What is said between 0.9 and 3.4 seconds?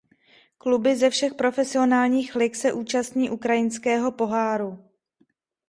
ze všech profesionálních lig se účastní